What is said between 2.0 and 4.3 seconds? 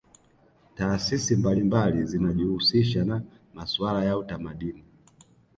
zinajihusisha na masuala ya